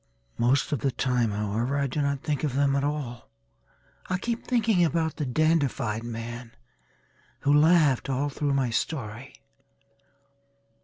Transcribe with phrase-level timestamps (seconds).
[0.39, 3.29] Most of the time however I do not think of them at all.
[4.09, 6.53] I keep thinking about the dandified man
[7.41, 9.35] who laughed all through my story.